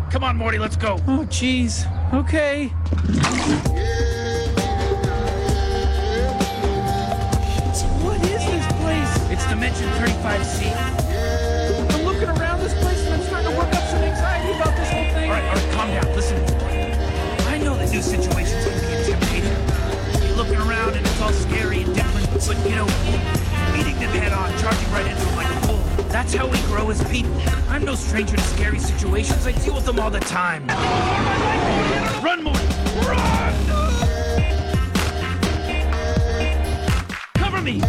right, 0.00 0.10
come 0.10 0.24
on, 0.24 0.36
Morty, 0.36 0.58
let's 0.58 0.76
go. 0.76 0.94
Oh, 1.06 1.24
jeez. 1.28 1.86
Okay. 2.12 2.68
So 7.72 7.86
what 8.04 8.20
is 8.20 8.44
this 8.44 8.66
place? 8.80 9.30
It's 9.30 9.46
Dimension 9.46 9.88
35C. 9.96 10.74
I'm 11.94 12.04
looking 12.04 12.28
around 12.28 12.60
this 12.60 12.74
place 12.80 13.04
and 13.06 13.14
I'm 13.14 13.22
starting 13.22 13.50
to 13.50 13.56
work 13.56 13.68
up 13.68 13.82
some 13.88 14.02
anxiety 14.02 14.52
about 14.52 14.76
this 14.76 14.90
whole 14.90 15.04
thing. 15.14 15.30
All 15.30 15.36
right, 15.36 15.44
all 15.44 15.54
right, 15.54 15.72
calm 15.72 15.88
down. 15.90 16.14
Listen. 16.14 16.42
I 17.48 17.58
know 17.58 17.76
that 17.76 17.90
new 17.90 18.02
situations 18.02 18.55
grow 26.76 26.90
as 26.90 27.02
people. 27.08 27.32
I'm 27.70 27.84
no 27.86 27.94
stranger 27.94 28.36
to 28.36 28.42
scary 28.42 28.78
situations. 28.78 29.46
I 29.46 29.52
deal 29.52 29.74
with 29.74 29.86
them 29.86 29.98
all 29.98 30.10
the 30.10 30.20
time. 30.20 30.66
Run, 32.22 32.44
Morty! 32.44 32.66
Run! 33.06 33.54
Cover 37.34 37.62
me! 37.62 37.80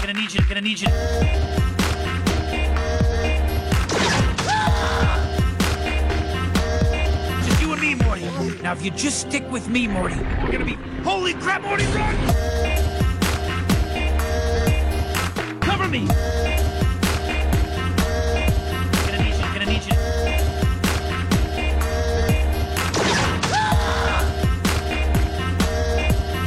Gonna 0.00 0.12
need 0.12 0.32
you, 0.32 0.40
gonna 0.48 0.60
need 0.60 0.80
you. 0.80 0.88
Just 7.42 7.60
you 7.60 7.72
and 7.72 7.80
me, 7.80 7.94
Morty. 7.96 8.62
Now, 8.62 8.72
if 8.72 8.84
you 8.84 8.92
just 8.92 9.22
stick 9.22 9.50
with 9.50 9.68
me, 9.68 9.88
Morty, 9.88 10.14
we're 10.14 10.52
gonna 10.52 10.64
be. 10.64 10.78
Holy 11.02 11.34
crap, 11.34 11.62
Morty, 11.62 11.86
run! 11.86 12.97
Me! 15.90 16.04
Gonna 16.04 16.20
need 19.22 19.34
you, 19.34 19.48
gonna 19.54 19.64
need 19.64 19.84
you. 19.86 19.94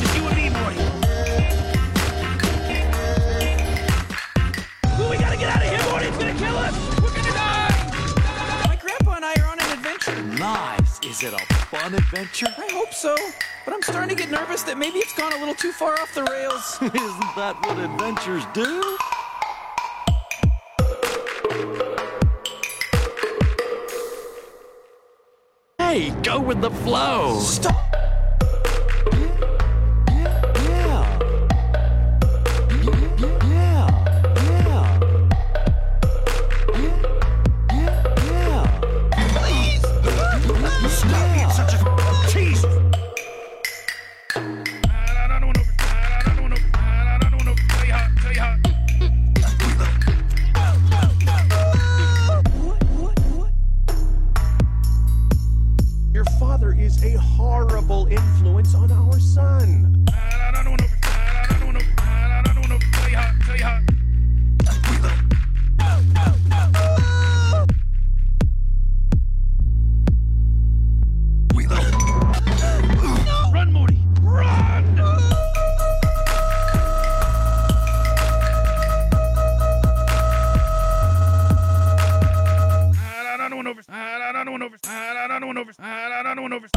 Just 0.00 0.16
you 0.16 0.26
and 0.26 0.36
me, 0.36 0.50
Morty. 0.50 0.82
We 5.08 5.16
gotta 5.18 5.36
get 5.36 5.48
out 5.54 5.62
of 5.62 5.68
here, 5.68 5.82
Morty! 5.88 6.06
It's 6.06 6.18
gonna 6.18 6.34
kill 6.34 6.56
us! 6.56 6.74
We're 7.00 7.10
gonna 7.10 7.30
die! 7.30 8.66
My 8.66 8.74
grandpa 8.74 9.12
and 9.14 9.24
I 9.24 9.34
are 9.34 9.46
on 9.52 9.60
an 9.60 9.70
adventure. 9.70 10.20
Nice. 10.36 10.98
Is 11.04 11.22
it 11.22 11.32
a 11.32 11.54
fun 11.66 11.94
adventure? 11.94 12.52
I 12.58 12.68
hope 12.72 12.92
so, 12.92 13.14
but 13.64 13.72
I'm 13.72 13.82
starting 13.82 14.08
to 14.08 14.16
get 14.20 14.32
nervous 14.32 14.64
that 14.64 14.76
maybe 14.76 14.98
it's 14.98 15.14
gone 15.14 15.32
a 15.32 15.38
little 15.38 15.54
too 15.54 15.70
far 15.70 15.92
off 15.92 16.12
the 16.12 16.24
rails. 16.24 16.76
Isn't 16.82 17.36
that 17.36 17.56
what 17.62 17.78
adventures 17.78 18.44
do? 18.52 18.98
Hey, 25.88 26.10
go 26.22 26.38
with 26.38 26.60
the 26.60 26.70
flow. 26.70 27.40
Stop! 27.40 28.07
A 57.14 57.20
horrible 57.20 58.06
influence 58.06 58.74
on 58.74 58.90
our 58.92 59.17
over. 84.68 84.78
I 84.86 85.38
don't 85.38 85.46
want 85.46 85.58
over. 85.58 85.72
I 85.78 86.34
don't 86.34 86.42
want 86.42 86.54
over. 86.54 86.68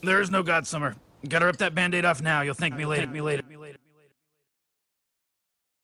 There 0.00 0.22
is 0.22 0.30
no 0.30 0.42
God 0.42 0.66
Summer. 0.66 0.94
Gotta 1.28 1.44
rip 1.44 1.58
that 1.58 1.74
band-aid 1.74 2.06
off 2.06 2.22
now. 2.22 2.40
You'll 2.40 2.54
thank 2.54 2.74
me 2.74 2.86
later. 2.86 3.06
Me 3.08 3.20
later. 3.20 3.42